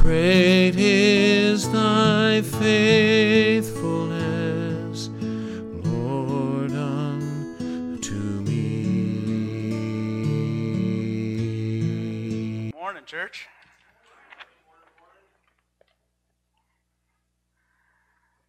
[0.00, 5.10] Great is thy faithfulness,
[5.84, 8.70] Lord, unto me.
[12.72, 13.48] Morning, church.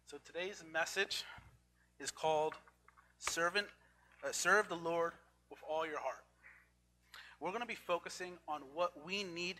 [0.06, 1.24] So today's message
[1.98, 2.54] is called
[3.18, 3.66] "Servant,
[4.24, 5.14] uh, Serve the Lord
[5.50, 6.24] with all your heart."
[7.40, 9.56] We're going to be focusing on what we need,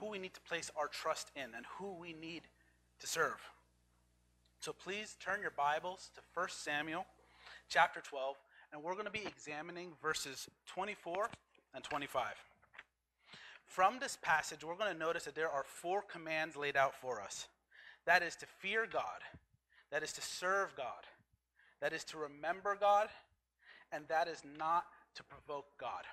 [0.00, 2.42] who we need to place our trust in, and who we need
[3.00, 3.40] to serve.
[4.60, 7.06] So please turn your Bibles to 1 Samuel
[7.68, 8.36] chapter 12,
[8.72, 11.28] and we're going to be examining verses 24
[11.74, 12.34] and 25.
[13.66, 17.20] From this passage, we're going to notice that there are four commands laid out for
[17.20, 17.46] us.
[18.06, 19.20] That is to fear God,
[19.92, 21.04] that is to serve God,
[21.80, 23.08] that is to remember God,
[23.92, 24.84] and that is not
[25.14, 26.04] to provoke God.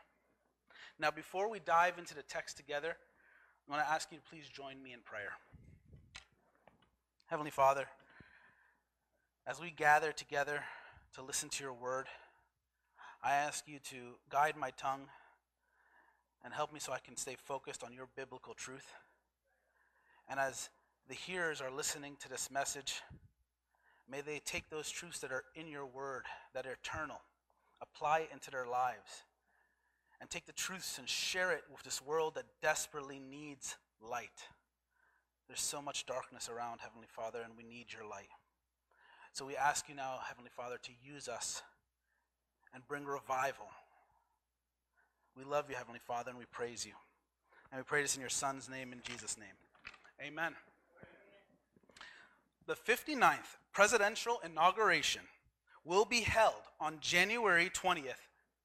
[0.99, 2.98] Now, before we dive into the text together,
[3.68, 5.32] I'm going to ask you to please join me in prayer.
[7.26, 7.88] Heavenly Father,
[9.48, 10.63] as we gather together
[11.16, 12.05] to listen to your word,
[13.24, 15.07] I ask you to guide my tongue
[16.44, 18.85] and help me so I can stay focused on your biblical truth.
[20.29, 20.70] And as
[21.10, 23.02] the hearers are listening to this message,
[24.07, 27.22] may they take those truths that are in your word, that are eternal,
[27.82, 29.24] apply it into their lives,
[30.20, 34.48] and take the truths and share it with this world that desperately needs light.
[35.48, 38.30] There's so much darkness around, Heavenly Father, and we need your light.
[39.34, 41.62] So we ask you now, Heavenly Father, to use us
[42.74, 43.68] and bring revival.
[45.38, 46.94] We love you, Heavenly Father, and we praise you.
[47.72, 49.48] And we pray this in your Son's name, in Jesus' name.
[50.26, 50.54] Amen.
[52.66, 55.22] The 59th presidential inauguration
[55.84, 58.24] will be held on January 20th,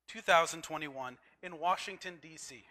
[0.08, 2.64] 2021, in Washington, D.C.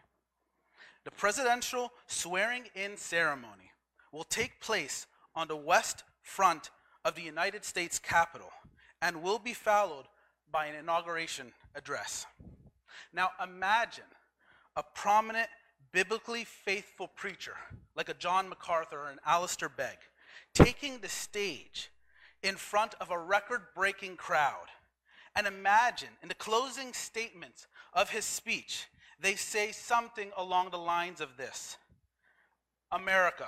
[1.06, 3.72] The presidential swearing in ceremony
[4.12, 6.72] will take place on the west front
[7.06, 8.52] of the United States Capitol
[9.02, 10.06] and will be followed
[10.52, 12.26] by an inauguration address.
[13.14, 14.04] Now imagine
[14.76, 15.48] a prominent,
[15.92, 17.56] biblically faithful preacher
[17.96, 19.98] like a John MacArthur or an Alistair Begg
[20.54, 21.90] taking the stage
[22.44, 24.68] in front of a record breaking crowd.
[25.36, 28.88] And imagine in the closing statements of his speech,
[29.20, 31.78] they say something along the lines of this
[32.92, 33.48] America,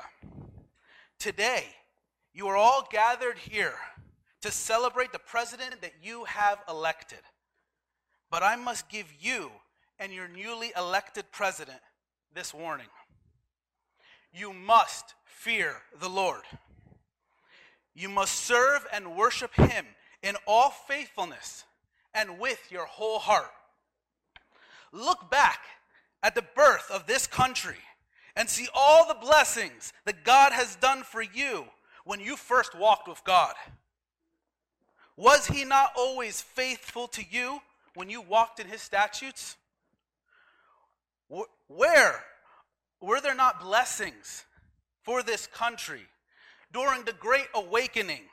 [1.19, 1.65] today
[2.33, 3.73] you are all gathered here
[4.41, 7.19] to celebrate the president that you have elected.
[8.29, 9.51] But I must give you
[9.99, 11.79] and your newly elected president
[12.33, 12.87] this warning.
[14.33, 16.43] You must fear the Lord.
[17.93, 19.85] You must serve and worship him
[20.23, 21.65] in all faithfulness
[22.13, 23.51] and with your whole heart.
[24.91, 25.61] Look back
[26.23, 27.77] at the birth of this country
[28.35, 31.65] and see all the blessings that God has done for you
[32.05, 33.53] when you first walked with God.
[35.15, 37.61] Was he not always faithful to you
[37.95, 39.55] when you walked in his statutes?
[41.67, 42.23] Where
[42.99, 44.45] were there not blessings
[45.03, 46.01] for this country
[46.71, 48.23] during the Great Awakening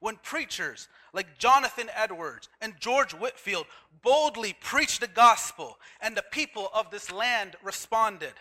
[0.00, 3.66] when preachers like Jonathan Edwards and George Whitefield
[4.02, 8.32] boldly preached the gospel and the people of this land responded?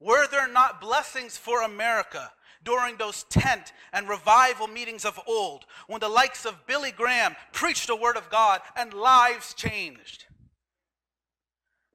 [0.00, 2.30] Were there not blessings for America
[2.64, 7.86] during those tent and revival meetings of old when the likes of Billy Graham preached
[7.86, 10.26] the word of God and lives changed?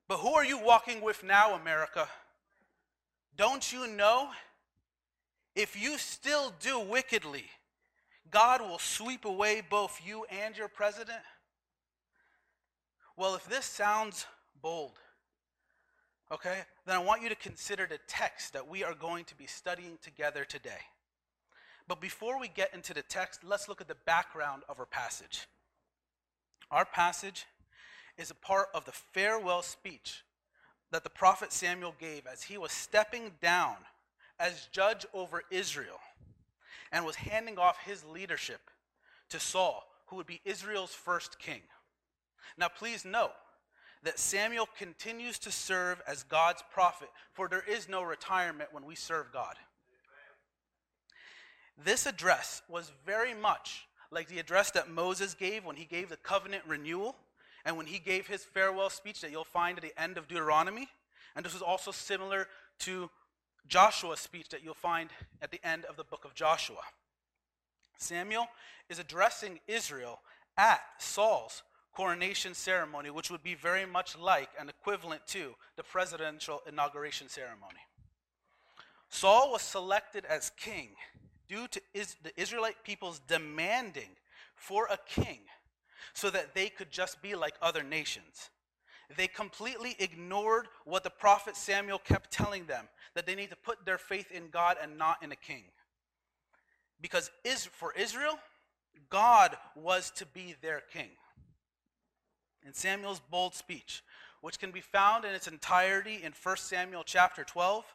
[0.08, 2.08] But who are you walking with now, America?
[3.38, 4.30] Don't you know?
[5.56, 7.46] If you still do wickedly,
[8.34, 11.22] God will sweep away both you and your president?
[13.16, 14.26] Well, if this sounds
[14.60, 14.98] bold,
[16.32, 19.46] okay, then I want you to consider the text that we are going to be
[19.46, 20.82] studying together today.
[21.88, 25.48] But before we get into the text, let's look at the background of our passage.
[26.72, 27.46] Our passage
[28.18, 30.24] is a part of the farewell speech
[30.92, 33.76] that the prophet Samuel gave as he was stepping down
[34.40, 36.00] as judge over Israel
[36.94, 38.62] and was handing off his leadership
[39.30, 41.62] to Saul, who would be Israel's first king.
[42.58, 43.34] Now, please note
[44.04, 48.96] that Samuel continues to serve as God's prophet, for there is no retirement when we
[48.96, 49.56] serve God.
[51.84, 56.18] This address was very much like the address that Moses gave when he gave the
[56.18, 57.16] covenant renewal
[57.66, 60.90] and when he gave his farewell speech that you'll find at the end of Deuteronomy.
[61.36, 62.48] And this was also similar
[62.80, 63.10] to
[63.68, 65.10] Joshua's speech that you'll find
[65.42, 66.82] at the end of the book of Joshua.
[67.98, 68.48] Samuel
[68.90, 70.20] is addressing Israel
[70.58, 71.64] at Saul's
[71.94, 77.80] coronation ceremony, which would be very much like and equivalent to the presidential inauguration ceremony.
[79.10, 80.90] Saul was selected as king
[81.48, 84.10] due to is, the Israelite people's demanding
[84.56, 85.40] for a king
[86.14, 88.50] so that they could just be like other nations.
[89.16, 93.86] They completely ignored what the prophet Samuel kept telling them that they need to put
[93.86, 95.64] their faith in God and not in a king.
[97.02, 97.30] Because
[97.72, 98.40] for Israel,
[99.10, 101.10] God was to be their king.
[102.66, 104.04] In Samuel's bold speech,
[104.42, 107.86] which can be found in its entirety in 1 Samuel chapter 12,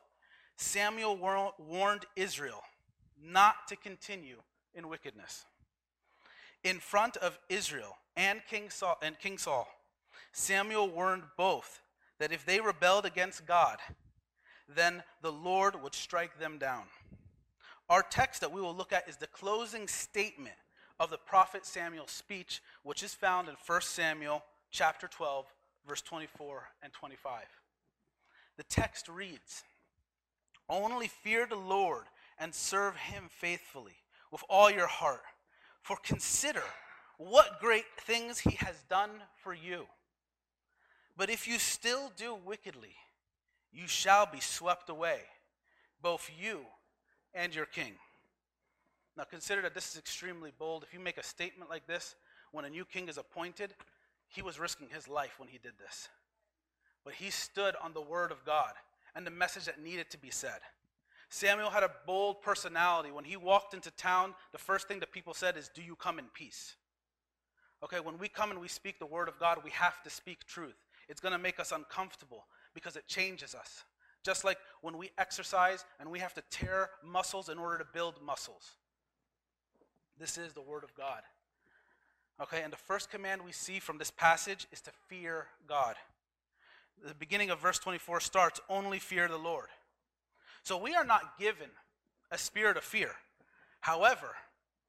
[0.57, 2.63] Samuel warned Israel
[3.23, 4.37] not to continue
[4.75, 5.47] in wickedness.
[6.65, 9.69] In front of Israel and King Saul, and King Saul
[10.33, 11.83] Samuel warned both
[12.19, 13.79] that if they rebelled against God,
[14.69, 16.85] then the Lord would strike them down.
[17.89, 20.57] Our text that we will look at is the closing statement
[21.01, 25.47] of the prophet Samuel's speech, which is found in 1 Samuel chapter 12,
[25.87, 27.45] verse 24 and 25.
[28.57, 29.65] The text reads
[30.69, 32.05] Only fear the Lord
[32.39, 33.97] and serve him faithfully
[34.31, 35.23] with all your heart,
[35.83, 36.65] for consider
[37.17, 39.11] what great things he has done
[39.43, 39.87] for you.
[41.19, 42.95] But if you still do wickedly,
[43.73, 45.19] you shall be swept away,
[46.01, 46.61] both you
[47.35, 47.95] and your king.
[49.17, 50.85] Now consider that this is extremely bold.
[50.85, 52.15] If you make a statement like this
[52.53, 53.75] when a new king is appointed,
[54.29, 56.09] he was risking his life when he did this.
[57.05, 58.73] But he stood on the word of God
[59.17, 60.61] and the message that needed to be said.
[61.31, 63.11] Samuel had a bold personality.
[63.11, 66.21] When he walked into town, the first thing that people said is, Do you come
[66.21, 66.77] in peace?
[67.83, 70.45] Okay, when we come and we speak the word of God, we have to speak
[70.47, 70.77] truth.
[71.09, 73.85] It's going to make us uncomfortable because it changes us.
[74.25, 78.21] Just like when we exercise and we have to tear muscles in order to build
[78.25, 78.73] muscles.
[80.19, 81.23] This is the Word of God.
[82.41, 85.97] Okay, and the first command we see from this passage is to fear God.
[87.05, 89.69] The beginning of verse 24 starts, only fear the Lord.
[90.63, 91.71] So we are not given
[92.31, 93.13] a spirit of fear.
[93.81, 94.35] However,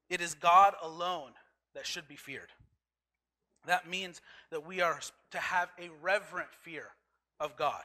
[0.09, 1.31] it is God alone
[1.73, 2.49] that should be feared.
[3.65, 5.01] That means that we are
[5.31, 6.95] to have a reverent fear
[7.39, 7.83] of God.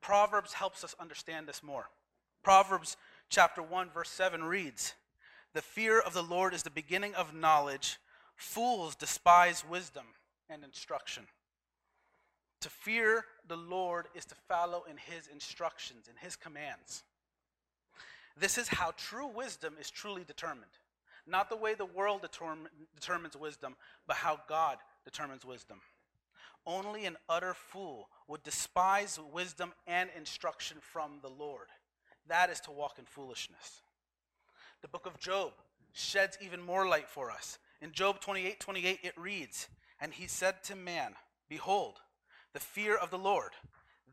[0.00, 1.90] Proverbs helps us understand this more.
[2.42, 2.96] Proverbs
[3.28, 4.94] chapter 1 verse 7 reads,
[5.52, 7.98] "The fear of the Lord is the beginning of knowledge.
[8.36, 10.14] Fools despise wisdom
[10.48, 11.28] and instruction."
[12.60, 17.04] To fear the Lord is to follow in his instructions, in his commands.
[18.36, 20.78] This is how true wisdom is truly determined.
[21.28, 23.76] Not the way the world determ- determines wisdom,
[24.06, 25.80] but how God determines wisdom.
[26.66, 31.68] Only an utter fool would despise wisdom and instruction from the Lord.
[32.26, 33.82] That is to walk in foolishness.
[34.82, 35.52] The book of Job
[35.92, 37.58] sheds even more light for us.
[37.80, 39.68] In Job 28 28, it reads,
[40.00, 41.14] And he said to man,
[41.48, 42.00] Behold,
[42.52, 43.52] the fear of the Lord,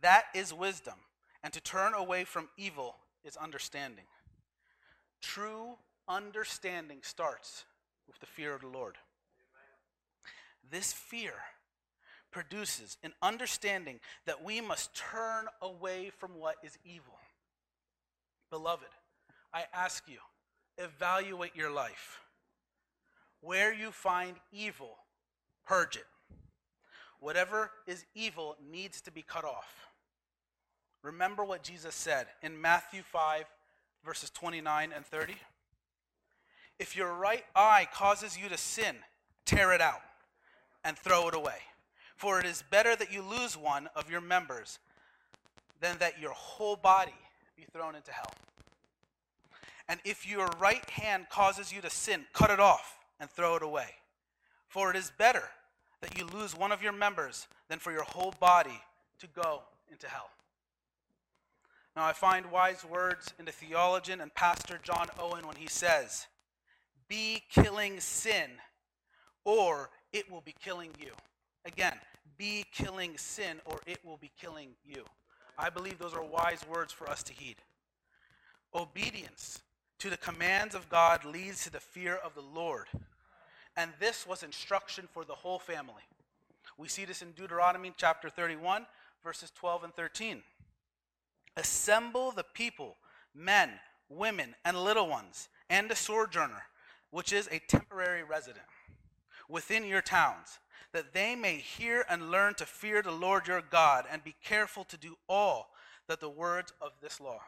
[0.01, 0.95] that is wisdom,
[1.43, 4.05] and to turn away from evil is understanding.
[5.21, 5.77] True
[6.07, 7.65] understanding starts
[8.07, 8.95] with the fear of the Lord.
[10.69, 11.33] This fear
[12.31, 17.17] produces an understanding that we must turn away from what is evil.
[18.49, 18.89] Beloved,
[19.53, 20.17] I ask you,
[20.77, 22.19] evaluate your life.
[23.41, 24.97] Where you find evil,
[25.65, 26.05] purge it.
[27.19, 29.87] Whatever is evil needs to be cut off.
[31.03, 33.45] Remember what Jesus said in Matthew 5,
[34.03, 35.35] verses 29 and 30?
[36.79, 38.95] If your right eye causes you to sin,
[39.45, 40.01] tear it out
[40.83, 41.59] and throw it away.
[42.15, 44.79] For it is better that you lose one of your members
[45.81, 47.13] than that your whole body
[47.55, 48.33] be thrown into hell.
[49.87, 53.63] And if your right hand causes you to sin, cut it off and throw it
[53.63, 53.89] away.
[54.67, 55.43] For it is better
[56.01, 58.81] that you lose one of your members than for your whole body
[59.19, 60.29] to go into hell.
[61.95, 66.27] Now, I find wise words in the theologian and pastor John Owen when he says,
[67.07, 68.49] be killing sin,
[69.43, 71.11] or it will be killing you.
[71.65, 71.93] Again,
[72.37, 75.03] be killing sin, or it will be killing you.
[75.57, 77.57] I believe those are wise words for us to heed.
[78.73, 79.61] Obedience
[79.99, 82.87] to the commands of God leads to the fear of the Lord.
[83.77, 86.03] And this was instruction for the whole family.
[86.77, 88.85] We see this in Deuteronomy chapter 31,
[89.23, 90.43] verses 12 and 13.
[91.55, 92.97] Assemble the people,
[93.33, 93.69] men,
[94.09, 96.63] women, and little ones, and the sojourner
[97.11, 98.65] which is a temporary resident,
[99.47, 100.59] within your towns,
[100.91, 104.83] that they may hear and learn to fear the Lord your God and be careful
[104.85, 105.71] to do all
[106.07, 107.41] that the words of this law,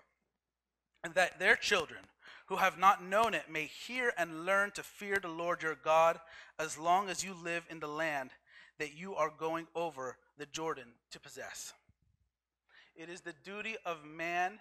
[1.04, 2.00] and that their children
[2.48, 6.20] who have not known it may hear and learn to fear the Lord your God
[6.60, 8.32] as long as you live in the land
[8.80, 11.74] that you are going over the Jordan to possess.
[12.96, 14.60] It is the duty of man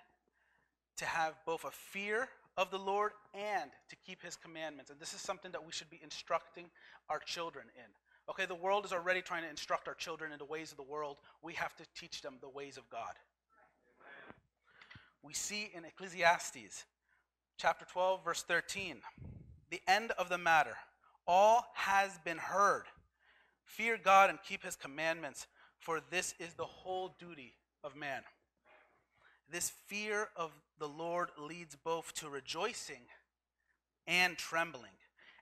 [0.96, 4.90] to have both a fear of the Lord and to keep his commandments.
[4.90, 6.66] And this is something that we should be instructing
[7.08, 7.90] our children in.
[8.28, 10.82] Okay, the world is already trying to instruct our children in the ways of the
[10.82, 11.18] world.
[11.42, 13.14] We have to teach them the ways of God.
[15.22, 16.84] We see in Ecclesiastes
[17.58, 18.96] chapter 12, verse 13,
[19.70, 20.76] the end of the matter.
[21.26, 22.84] All has been heard.
[23.64, 25.46] Fear God and keep his commandments,
[25.78, 28.22] for this is the whole duty of man.
[29.50, 33.02] This fear of the Lord leads both to rejoicing
[34.06, 34.92] and trembling,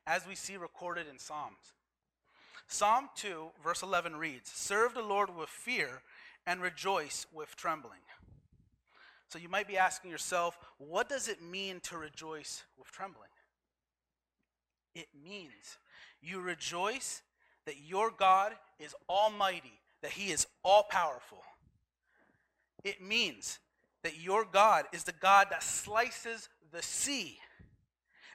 [0.06, 1.72] as we see recorded in Psalms.
[2.68, 6.02] Psalm 2, verse 11 reads Serve the Lord with fear
[6.46, 8.00] and rejoice with trembling.
[9.28, 13.30] So you might be asking yourself, what does it mean to rejoice with trembling?
[14.94, 15.78] It means
[16.22, 17.22] you rejoice
[17.66, 21.42] that your God is almighty, that he is all powerful.
[22.84, 23.58] It means
[24.04, 27.38] that your God is the God that slices the sea,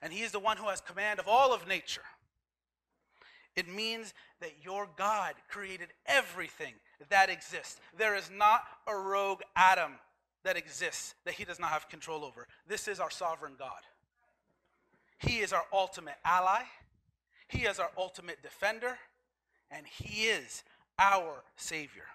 [0.01, 2.01] and He is the one who has command of all of nature.
[3.55, 6.73] It means that your God created everything
[7.09, 7.79] that exists.
[7.97, 9.93] There is not a rogue atom
[10.43, 12.47] that exists that He does not have control over.
[12.67, 13.81] This is our sovereign God.
[15.19, 16.63] He is our ultimate ally,
[17.47, 18.97] He is our ultimate defender,
[19.69, 20.63] and He is
[20.97, 22.05] our Savior.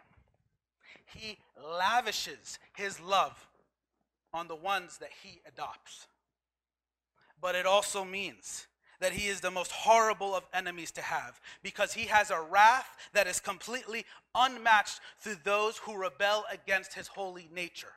[1.06, 3.48] He lavishes his love
[4.32, 6.06] on the ones that he adopts.
[7.40, 8.66] But it also means
[9.00, 12.88] that he is the most horrible of enemies to have because he has a wrath
[13.12, 17.92] that is completely unmatched through those who rebel against his holy nature.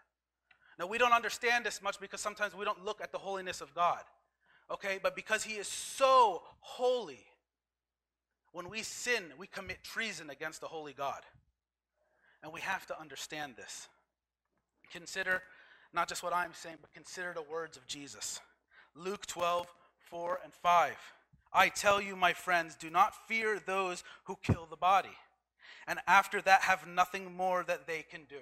[0.77, 3.73] Now, we don't understand this much because sometimes we don't look at the holiness of
[3.73, 4.01] God.
[4.69, 4.99] Okay?
[5.01, 7.23] But because he is so holy,
[8.51, 11.21] when we sin, we commit treason against the holy God.
[12.43, 13.87] And we have to understand this.
[14.91, 15.41] Consider
[15.93, 18.39] not just what I'm saying, but consider the words of Jesus.
[18.95, 19.67] Luke 12,
[20.09, 20.95] 4 and 5.
[21.53, 25.15] I tell you, my friends, do not fear those who kill the body,
[25.87, 28.41] and after that have nothing more that they can do.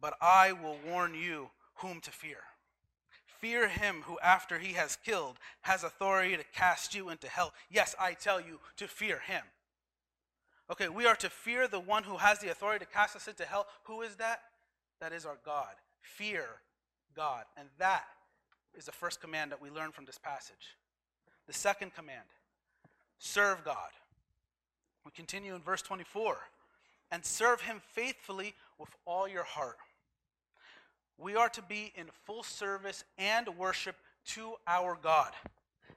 [0.00, 2.38] But I will warn you whom to fear.
[3.26, 7.52] Fear him who, after he has killed, has authority to cast you into hell.
[7.70, 9.42] Yes, I tell you to fear him.
[10.70, 13.44] Okay, we are to fear the one who has the authority to cast us into
[13.44, 13.66] hell.
[13.84, 14.40] Who is that?
[15.00, 15.74] That is our God.
[16.00, 16.46] Fear
[17.14, 17.44] God.
[17.56, 18.04] And that
[18.76, 20.76] is the first command that we learn from this passage.
[21.46, 22.24] The second command
[23.18, 23.90] serve God.
[25.04, 26.38] We continue in verse 24
[27.10, 29.76] and serve him faithfully with all your heart.
[31.18, 33.96] We are to be in full service and worship
[34.28, 35.32] to our God.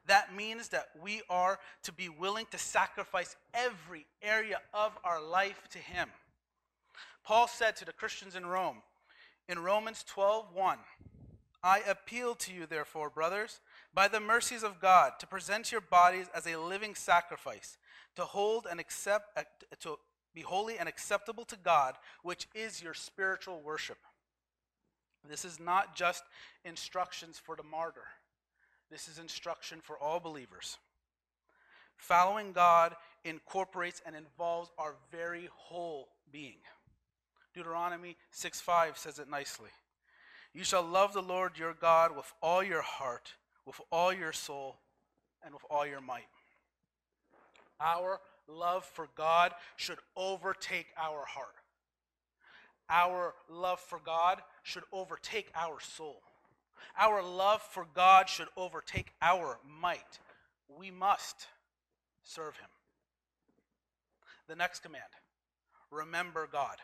[0.08, 5.68] That means that we are to be willing to sacrifice every area of our life
[5.72, 6.10] to Him.
[7.24, 8.82] Paul said to the Christians in Rome
[9.48, 10.80] in Romans 12:1,
[11.64, 13.62] I appeal to you, therefore, brothers,
[13.94, 17.78] by the mercies of God, to present your bodies as a living sacrifice,
[18.16, 19.44] to hold and accept, uh,
[19.80, 20.00] to
[20.34, 23.98] be holy and acceptable to God, which is your spiritual worship.
[25.28, 26.24] This is not just
[26.64, 28.08] instructions for the martyr.
[28.90, 30.78] This is instruction for all believers.
[31.98, 36.60] Following God incorporates and involves our very whole being.
[37.54, 39.70] Deuteronomy 6 5 says it nicely.
[40.54, 43.34] You shall love the Lord your God with all your heart,
[43.66, 44.78] with all your soul,
[45.44, 46.28] and with all your might.
[47.80, 51.56] Our love for God should overtake our heart.
[52.90, 56.22] Our love for God should overtake our soul.
[57.00, 60.20] Our love for God should overtake our might.
[60.68, 61.48] We must
[62.24, 62.70] serve Him.
[64.48, 65.04] The next command
[65.92, 66.78] remember God.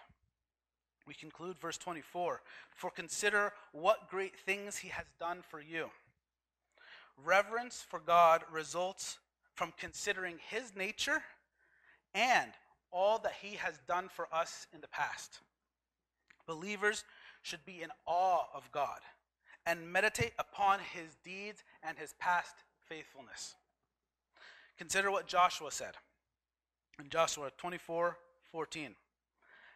[1.06, 2.42] We conclude verse 24
[2.76, 5.90] For consider what great things He has done for you.
[7.24, 9.20] Reverence for God results
[9.56, 11.22] from considering His nature
[12.14, 12.52] and
[12.92, 15.40] all that He has done for us in the past.
[16.48, 17.04] Believers
[17.42, 19.00] should be in awe of God
[19.66, 22.56] and meditate upon his deeds and his past
[22.88, 23.56] faithfulness.
[24.78, 25.96] Consider what Joshua said
[27.00, 28.18] in Joshua 24
[28.52, 28.96] 14.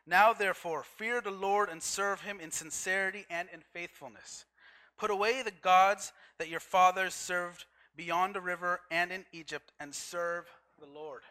[0.05, 4.45] Now, therefore, fear the Lord and serve him in sincerity and in faithfulness.
[4.97, 7.65] Put away the gods that your fathers served
[7.95, 10.45] beyond the river and in Egypt, and serve
[10.79, 11.23] the Lord.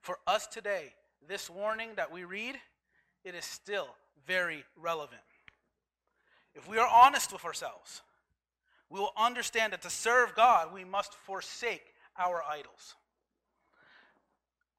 [0.00, 0.94] For us today,
[1.28, 2.56] this warning that we read,
[3.24, 3.88] it is still
[4.26, 5.20] very relevant.
[6.54, 8.02] If we are honest with ourselves,
[8.90, 12.94] we will understand that to serve God, we must forsake our idols.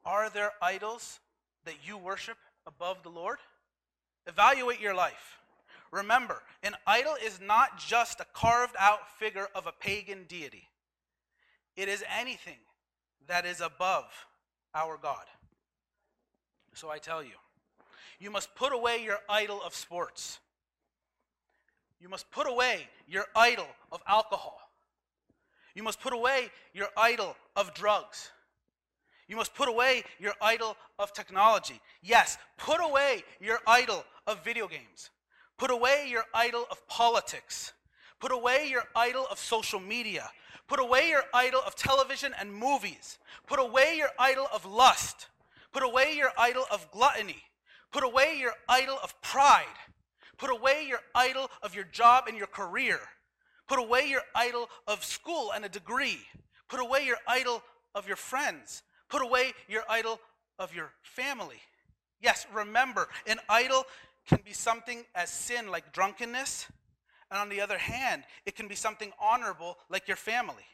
[0.06, 1.20] Are there idols
[1.66, 2.38] that you worship
[2.68, 3.40] above the Lord?
[4.28, 5.40] Evaluate your life.
[5.92, 10.70] Remember, an idol is not just a carved out figure of a pagan deity,
[11.76, 12.58] it is anything
[13.28, 14.06] that is above
[14.76, 15.26] our God.
[16.74, 17.36] So I tell you,
[18.20, 20.40] you must put away your idol of sports.
[22.04, 24.60] You must put away your idol of alcohol.
[25.74, 28.30] You must put away your idol of drugs.
[29.30, 31.80] You must put away your idol of technology.
[32.02, 35.12] Yes, put away your idol of video games.
[35.58, 37.72] Put away your idol of politics.
[38.20, 40.30] Put away your idol of social media.
[40.68, 43.18] Put away your idol of television and movies.
[43.48, 45.28] Put away your idol of lust.
[45.72, 47.44] Put away your idol of gluttony.
[47.94, 49.64] Put away your idol of pride.
[50.44, 53.00] Put away your idol of your job and your career.
[53.70, 56.20] Put away your idol of school and a degree.
[56.68, 57.64] Put away your idol
[57.96, 58.84] of your friends.
[59.08, 60.20] Put away your idol
[60.60, 61.62] of your family.
[62.20, 63.86] Yes, remember, an idol
[64.28, 66.68] can be something as sin like drunkenness,
[67.32, 70.66] and on the other hand, it can be something honorable like your family.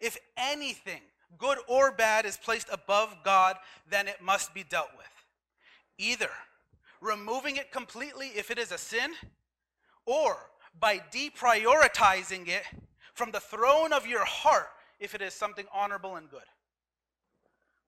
[0.00, 1.02] If anything,
[1.36, 3.56] good or bad, is placed above God,
[3.90, 5.06] then it must be dealt with.
[5.98, 6.30] Either
[7.06, 9.12] removing it completely if it is a sin,
[10.04, 10.36] or
[10.78, 12.64] by deprioritizing it
[13.14, 14.68] from the throne of your heart
[15.00, 16.40] if it is something honorable and good.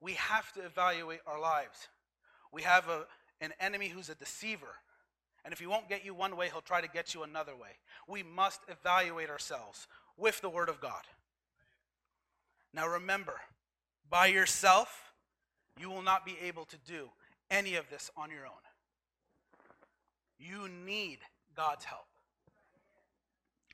[0.01, 1.89] We have to evaluate our lives.
[2.53, 3.07] We have a,
[3.41, 4.75] an enemy who's a deceiver.
[5.45, 7.71] And if he won't get you one way, he'll try to get you another way.
[8.07, 11.03] We must evaluate ourselves with the Word of God.
[12.75, 13.35] Now remember,
[14.11, 15.13] by yourself,
[15.81, 17.09] you will not be able to do
[17.51, 18.68] any of this on your own.
[20.39, 21.19] You need
[21.57, 22.07] God's help.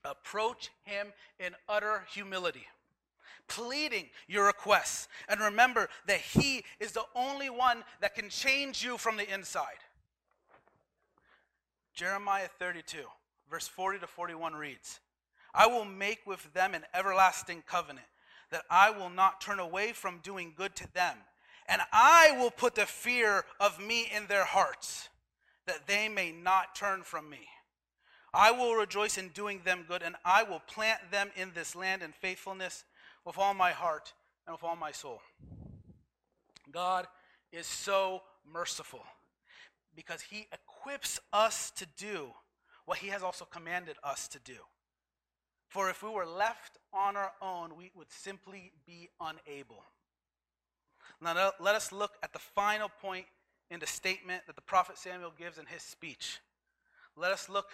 [0.05, 2.67] Approach Him in utter humility,
[3.49, 5.09] pleading your requests.
[5.29, 9.81] And remember that He is the only one that can change you from the inside.
[11.95, 12.99] Jeremiah 32,
[13.49, 15.01] verse 40 to 41 reads
[15.55, 18.07] I will make with them an everlasting covenant,
[18.51, 21.17] that I will not turn away from doing good to them,
[21.69, 25.09] and I will put the fear of me in their hearts,
[25.67, 27.41] that they may not turn from me.
[28.33, 32.03] I will rejoice in doing them good, and I will plant them in this land
[32.03, 32.85] in faithfulness
[33.25, 34.13] with all my heart
[34.47, 35.21] and with all my soul.
[36.73, 37.07] God
[37.53, 38.23] is so
[38.53, 39.05] merciful
[39.95, 42.31] because he equips us to do
[42.85, 44.57] what he has also commanded us to do.
[45.69, 49.85] For if we were left on our own, we would simply be unable.
[51.21, 53.27] Now, let us look at the final point
[53.71, 56.41] in the statement that the prophet Samuel gives in his speech.
[57.17, 57.71] Let us look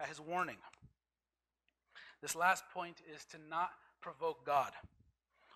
[0.00, 0.58] at his warning.
[2.20, 4.72] This last point is to not provoke God.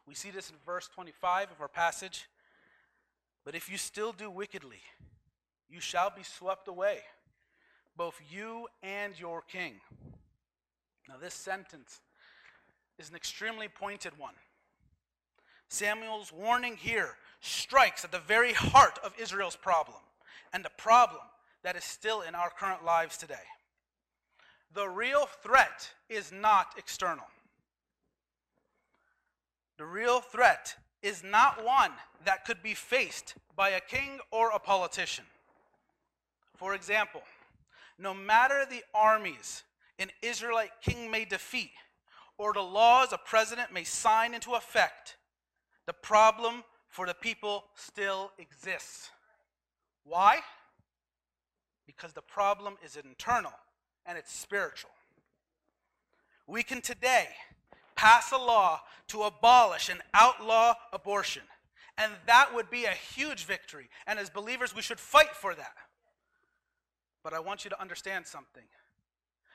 [0.07, 2.27] We see this in verse 25 of our passage.
[3.45, 4.81] But if you still do wickedly,
[5.69, 6.99] you shall be swept away,
[7.97, 9.75] both you and your king.
[11.09, 12.01] Now, this sentence
[12.99, 14.35] is an extremely pointed one.
[15.69, 19.99] Samuel's warning here strikes at the very heart of Israel's problem
[20.53, 21.23] and the problem
[21.63, 23.35] that is still in our current lives today.
[24.75, 27.27] The real threat is not external.
[29.79, 31.93] The real threat is not one
[32.25, 35.25] that could be faced by a king or a politician.
[36.57, 37.23] For example,
[37.99, 39.63] no matter the armies
[39.99, 41.71] an Israelite king may defeat
[42.39, 45.17] or the laws a president may sign into effect,
[45.87, 49.11] the problem for the people still exists.
[50.05, 50.41] Why?
[51.87, 53.53] Because the problem is internal
[54.05, 54.91] and it's spiritual.
[56.47, 57.29] We can today
[57.97, 61.43] pass a law to abolish and outlaw abortion,
[61.99, 63.89] and that would be a huge victory.
[64.07, 65.75] And as believers, we should fight for that.
[67.25, 68.63] But I want you to understand something.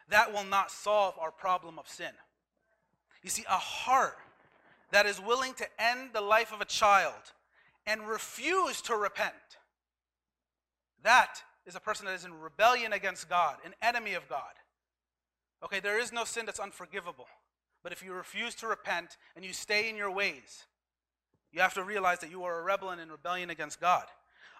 [0.09, 2.11] That will not solve our problem of sin.
[3.23, 4.17] You see, a heart
[4.91, 7.33] that is willing to end the life of a child
[7.85, 9.33] and refuse to repent,
[11.03, 14.53] that is a person that is in rebellion against God, an enemy of God.
[15.63, 17.27] Okay, there is no sin that's unforgivable.
[17.83, 20.65] But if you refuse to repent and you stay in your ways,
[21.51, 24.05] you have to realize that you are a rebel and in rebellion against God.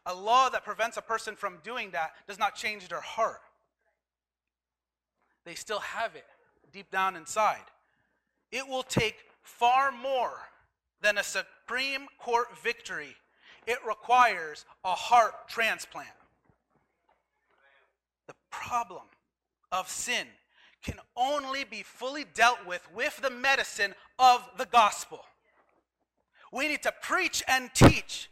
[0.06, 3.41] A law that prevents a person from doing that does not change their heart.
[5.46, 6.26] They still have it
[6.72, 7.63] deep down inside.
[8.52, 10.38] It will take far more
[11.01, 13.15] than a Supreme Court victory,
[13.67, 16.10] it requires a heart transplant.
[18.27, 19.04] The problem
[19.71, 20.27] of sin
[20.82, 25.21] can only be fully dealt with with the medicine of the gospel.
[26.51, 28.30] We need to preach and teach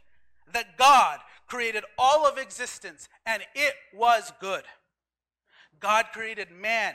[0.52, 4.64] that God created all of existence and it was good.
[5.78, 6.94] God created man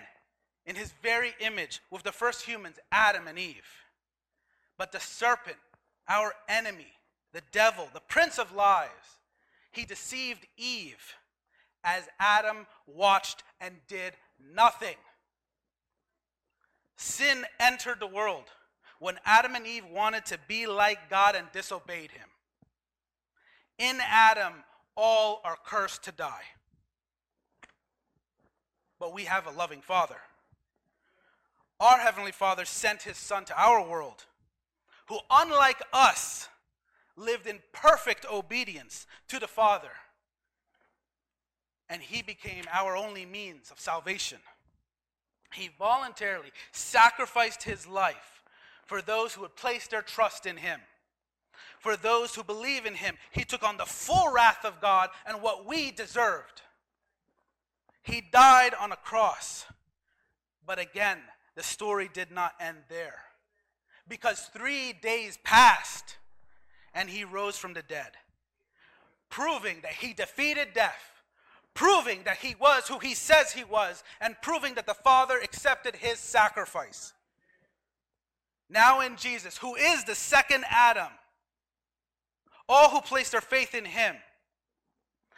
[0.66, 3.85] in his very image with the first humans, Adam and Eve.
[4.78, 5.58] But the serpent,
[6.08, 6.94] our enemy,
[7.34, 8.90] the devil, the prince of lies,
[9.72, 11.16] he deceived Eve
[11.84, 14.14] as Adam watched and did
[14.54, 14.96] nothing.
[16.98, 18.46] Sin entered the world
[19.00, 22.28] when Adam and Eve wanted to be like God and disobeyed him.
[23.78, 24.54] In Adam,
[24.96, 26.44] all are cursed to die.
[29.00, 30.16] But we have a loving Father.
[31.80, 34.26] Our Heavenly Father sent His Son to our world,
[35.08, 36.50] who, unlike us,
[37.16, 39.92] lived in perfect obedience to the Father.
[41.90, 44.40] And He became our only means of salvation.
[45.54, 48.44] He voluntarily sacrificed His life
[48.86, 50.80] for those who would place their trust in Him.
[51.80, 55.42] For those who believe in him, he took on the full wrath of God and
[55.42, 56.64] what we deserved.
[58.02, 59.66] He died on a cross.
[60.66, 61.20] But again,
[61.56, 63.20] the story did not end there.
[64.08, 66.18] Because three days passed
[66.94, 68.12] and he rose from the dead,
[69.30, 71.22] proving that he defeated death,
[71.74, 75.96] proving that he was who he says he was, and proving that the Father accepted
[75.96, 77.14] his sacrifice.
[78.70, 81.12] Now in Jesus, who is the second Adam,
[82.70, 84.16] all who place their faith in him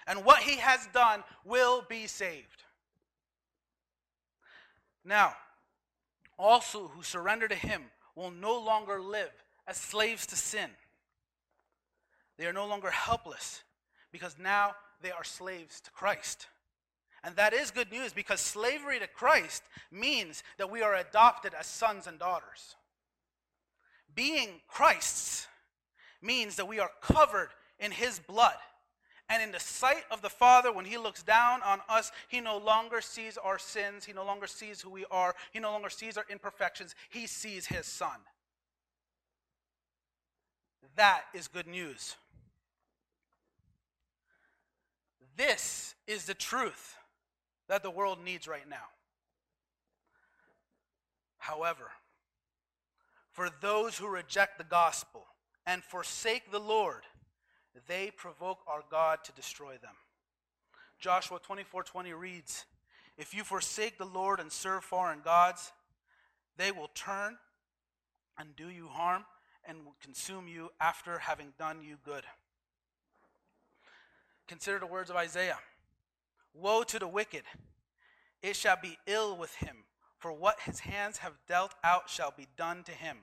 [0.08, 2.64] and what he has done will be saved.
[5.04, 5.36] Now,
[6.40, 7.84] also who surrender to him
[8.18, 9.32] will no longer live
[9.68, 10.70] as slaves to sin.
[12.38, 13.62] They are no longer helpless
[14.12, 16.48] because now they are slaves to Christ.
[17.24, 21.68] And that is good news because slavery to Christ means that we are adopted as
[21.68, 22.76] sons and daughters.
[24.16, 25.48] Being Christ's
[26.22, 27.50] means that we are covered
[27.80, 28.56] in his blood.
[29.30, 32.58] And in the sight of the Father, when he looks down on us, he no
[32.58, 34.06] longer sees our sins.
[34.06, 35.36] He no longer sees who we are.
[35.52, 36.96] He no longer sees our imperfections.
[37.10, 38.20] He sees his Son.
[40.96, 42.16] That is good news.
[45.36, 46.96] This is the truth
[47.68, 48.88] that the world needs right now.
[51.38, 51.92] However,
[53.32, 55.28] for those who reject the gospel,
[55.68, 57.04] and forsake the Lord,
[57.88, 59.96] they provoke our God to destroy them.
[61.00, 62.66] Joshua 24 20 reads,
[63.18, 65.72] If you forsake the Lord and serve foreign gods,
[66.58, 67.38] they will turn
[68.38, 69.26] and do you harm
[69.68, 72.24] and will consume you after having done you good.
[74.48, 75.60] Consider the words of Isaiah
[76.54, 77.44] Woe to the wicked!
[78.42, 79.84] It shall be ill with him,
[80.18, 83.18] for what his hands have dealt out shall be done to him.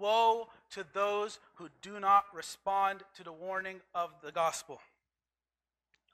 [0.00, 4.80] Woe to those who do not respond to the warning of the gospel.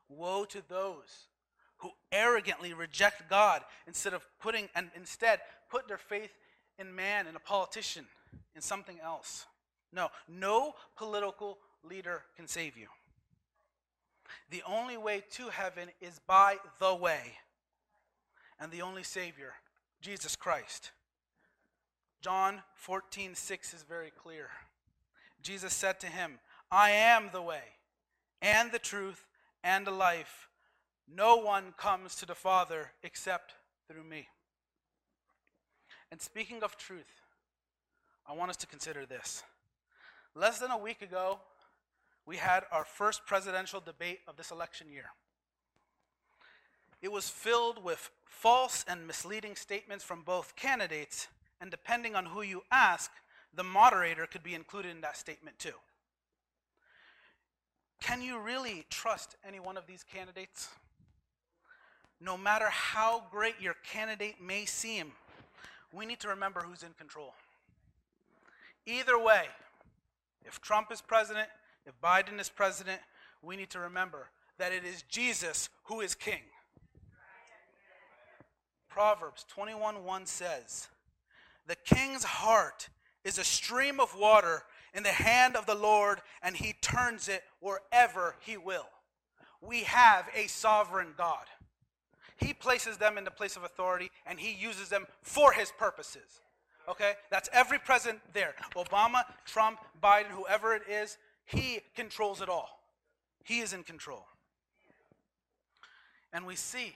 [0.09, 1.29] Woe to those
[1.79, 6.33] who arrogantly reject God instead of putting and instead put their faith
[6.79, 8.07] in man, in a politician,
[8.55, 9.47] in something else.
[9.93, 12.89] No, no political leader can save you.
[14.51, 17.39] The only way to heaven is by the way.
[18.61, 19.55] And the only Savior,
[20.01, 20.91] Jesus Christ.
[22.21, 24.49] John 14, 6 is very clear.
[25.43, 26.39] Jesus said to him,
[26.71, 27.63] I am the way,
[28.43, 29.25] and the truth,
[29.63, 30.49] and the life.
[31.13, 33.55] No one comes to the Father except
[33.87, 34.29] through me.
[36.11, 37.23] And speaking of truth,
[38.27, 39.43] I want us to consider this.
[40.35, 41.41] Less than a week ago,
[42.27, 45.07] we had our first presidential debate of this election year.
[47.01, 51.29] It was filled with false and misleading statements from both candidates
[51.61, 53.11] and depending on who you ask,
[53.55, 55.73] the moderator could be included in that statement too.
[58.01, 60.69] Can you really trust any one of these candidates?
[62.21, 65.13] No matter how great your candidate may seem,
[65.93, 67.35] we need to remember who's in control.
[68.87, 69.45] Either way,
[70.45, 71.49] if Trump is president,
[71.87, 73.01] if Biden is president,
[73.43, 76.43] we need to remember that it is Jesus who is king.
[78.89, 80.89] Proverbs 21:1 says,
[81.69, 82.89] the king's heart
[83.25, 87.45] is a stream of water in the hand of the Lord, and he turns it
[87.61, 88.89] wherever he will.
[89.61, 91.45] We have a sovereign God.
[92.37, 96.41] He places them in the place of authority, and he uses them for his purposes.
[96.89, 97.13] Okay?
[97.31, 98.55] That's every president there.
[98.75, 102.81] Obama, Trump, Biden, whoever it is, he controls it all.
[103.45, 104.25] He is in control.
[106.33, 106.95] And we see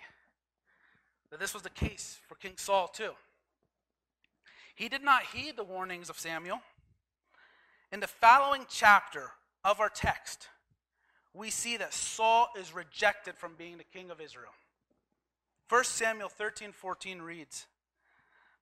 [1.30, 3.12] that this was the case for King Saul, too.
[4.74, 6.60] He did not heed the warnings of Samuel.
[7.90, 9.30] In the following chapter
[9.64, 10.48] of our text,
[11.34, 14.52] we see that Saul is rejected from being the king of Israel.
[15.68, 17.66] 1 Samuel 13 14 reads,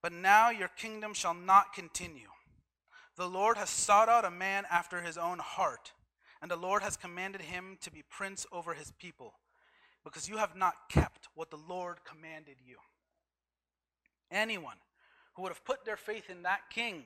[0.03, 2.29] But now your kingdom shall not continue.
[3.17, 5.93] The Lord has sought out a man after his own heart,
[6.41, 9.35] and the Lord has commanded him to be prince over his people,
[10.05, 12.77] because you have not kept what the Lord commanded you.
[14.31, 14.77] Anyone
[15.41, 17.03] who would have put their faith in that king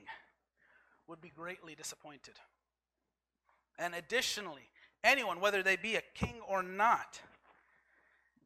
[1.07, 2.33] would be greatly disappointed.
[3.79, 4.67] And additionally,
[5.05, 7.21] anyone, whether they be a king or not,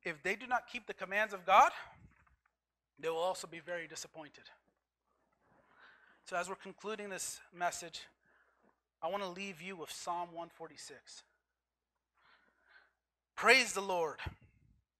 [0.03, 1.71] if they do not keep the commands of God,
[2.99, 4.43] they will also be very disappointed.
[6.25, 8.01] So, as we're concluding this message,
[9.01, 11.23] I want to leave you with Psalm 146.
[13.35, 14.17] Praise the Lord.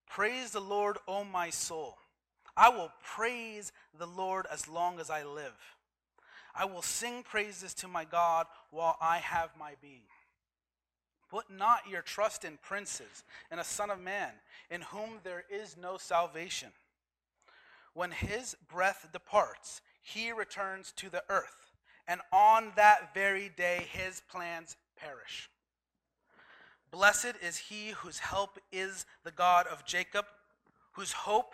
[0.09, 1.95] Praise the Lord, O my soul.
[2.59, 5.55] I will praise the Lord as long as I live.
[6.53, 10.01] I will sing praises to my God while I have my being.
[11.29, 14.31] Put not your trust in princes, in a son of man,
[14.69, 16.67] in whom there is no salvation.
[17.93, 21.71] When his breath departs, he returns to the earth,
[22.09, 25.49] and on that very day his plans perish.
[26.91, 30.25] Blessed is he whose help is the God of Jacob,
[30.91, 31.53] whose hope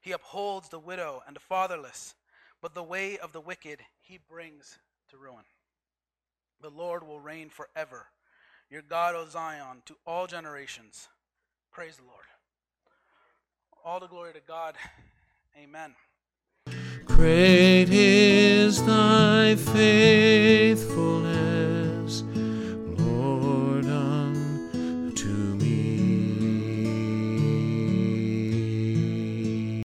[0.00, 2.14] He upholds the widow and the fatherless,
[2.62, 4.78] but the way of the wicked he brings
[5.10, 5.44] to ruin.
[6.60, 8.06] The Lord will reign forever
[8.70, 11.08] your God, O Zion, to all generations.
[11.72, 12.24] Praise the Lord.
[13.84, 14.76] All the glory to God.
[15.60, 15.96] Amen.
[17.04, 22.22] Great is thy faithfulness.